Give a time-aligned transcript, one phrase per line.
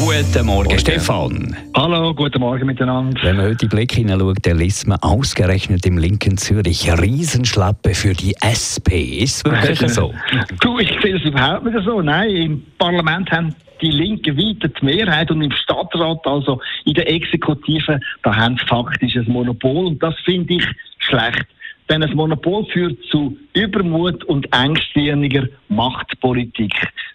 [0.00, 1.54] Guten Morgen, Stefan.
[1.76, 3.20] Hallo, guten Morgen miteinander.
[3.22, 8.14] Wenn man heute die Blick hineinschaut, dann liest man ausgerechnet im linken Zürich Riesenschlappe für
[8.14, 9.20] die SP.
[9.20, 10.14] Ist es wirklich so?
[10.62, 12.00] Du, ich sehe das überhaupt nicht so.
[12.00, 17.06] Nein, im Parlament haben die Linken weiter die Mehrheit und im Stadtrat, also in der
[17.10, 20.64] Exekutive, da haben sie faktisch ein Monopol und das finde ich
[20.98, 21.44] schlecht.
[21.90, 26.72] Denn ein Monopol führt zu Übermut und engstirniger Machtpolitik.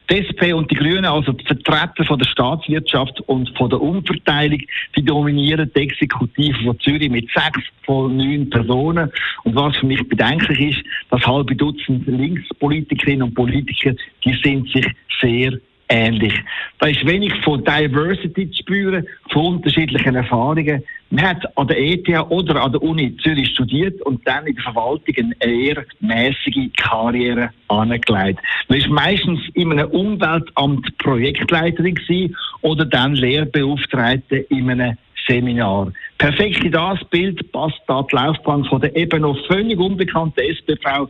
[0.10, 4.60] Die SP und die Grünen, also die Vertreter von der Staatswirtschaft und von der Umverteilung,
[4.98, 9.10] die dominieren die Exekutive von Zürich mit sechs von neun Personen.
[9.46, 13.94] Und was für mich bedenklich ist, das halbe Dutzend Linkspolitikerinnen und Politiker,
[14.26, 14.86] die sind sich
[15.22, 15.58] sehr
[15.90, 16.34] ähnlich.
[16.80, 20.84] Da ist wenig von Diversity zu spüren, von unterschiedlichen Erfahrungen.
[21.12, 24.64] Man hat an der ETH oder an der Uni Zürich studiert und dann in der
[24.64, 28.40] Verwaltung eine eher mäßige Karriere angelegt.
[28.68, 35.92] Man ist meistens in einem Umweltamt Projektleiterin oder dann Lehrbeauftragte in einem Seminar.
[36.18, 41.10] Perfekt in das Bild passt da die Laufbahn von der eben noch völlig unbekannten SPV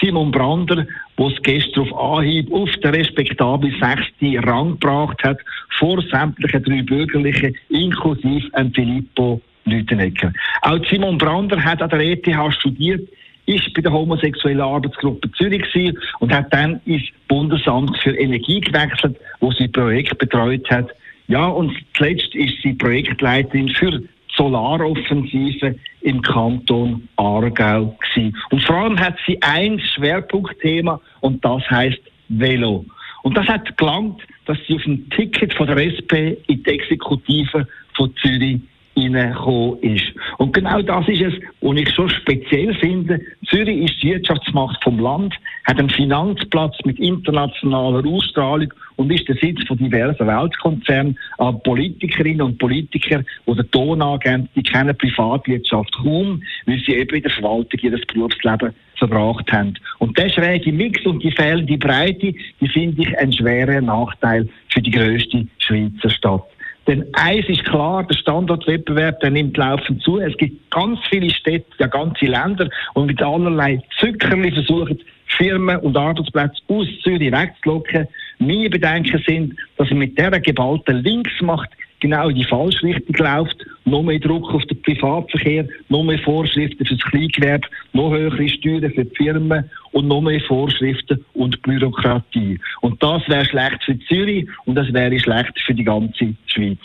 [0.00, 0.86] Simon Brander,
[1.18, 5.38] der es gestern auf Anhieb auf den respektablen sechsten Rang gebracht hat,
[5.78, 10.32] vor sämtlichen drei Bürgerlichen, inklusive Filippo Lütenegger.
[10.62, 13.08] Auch Simon Brander hat an der ETH studiert,
[13.46, 19.16] ist bei der homosexuellen Arbeitsgruppe Zürich gewesen und hat dann ins Bundesamt für Energie gewechselt,
[19.40, 20.90] wo sie Projekt betreut hat.
[21.28, 24.02] Ja, und zuletzt ist sie Projektleiterin für
[24.36, 28.36] Solaroffensive im Kanton Aargau gewesen.
[28.50, 32.84] Und vor allem hat sie ein Schwerpunktthema und das heißt Velo.
[33.24, 37.66] Und das hat gelangt, dass sie auf dem Ticket von der SP in die Exekutive
[37.96, 38.60] von Zürich
[38.96, 40.06] hineingekommen ist.
[40.38, 43.20] Und genau das ist es, was ich so speziell finde.
[43.46, 45.34] Zürich ist die Wirtschaftsmacht vom Land,
[45.64, 51.18] hat einen Finanzplatz mit internationaler Ausstrahlung und ist der Sitz von diversen Weltkonzernen.
[51.38, 57.16] Aber Politikerinnen und Politiker, die den Ton angeben, die kennen Privatwirtschaft kaum, weil sie eben
[57.16, 59.74] in der Verwaltung ihr Berufsleben verbracht haben.
[59.98, 64.80] Und der schräge Mix und die fehlende Breite, die finde ich einen schweren Nachteil für
[64.80, 66.44] die grösste Schweizer Stadt.
[66.86, 70.18] Denn eins ist klar, der Standortwettbewerb, der nimmt laufend zu.
[70.18, 75.96] Es gibt ganz viele Städte, ja ganze Länder, und mit allerlei Zückerli versuchen, Firmen und
[75.96, 78.06] Arbeitsplätze aus Zürich wegzulocken.
[78.38, 81.70] Meine Bedenken sind, dass er mit dieser geballten Linksmacht
[82.00, 83.66] genau in die falsche Richtung läuft.
[83.84, 88.92] Noch mehr Druck auf den Privatverkehr, noch mehr Vorschriften für das Kleingewerbe, noch höhere Steuern
[88.92, 92.60] für die Firmen und noch mehr Vorschriften und Bürokratie.
[92.82, 96.78] Und das wäre schlecht für Zürich und das wäre schlecht für die ganze Schweiz.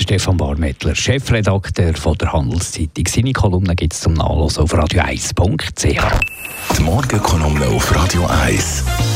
[0.00, 3.06] Stefan Barmettler, Chefredakteur von der Handelszeitung.
[3.06, 6.76] Seine Kolumne gibt es zum Nachlesen auf radio1.ch.
[6.76, 9.15] Die Morgenkolumne auf Radio 1.